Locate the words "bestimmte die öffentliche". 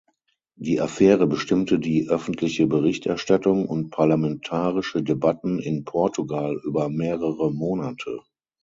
1.27-2.65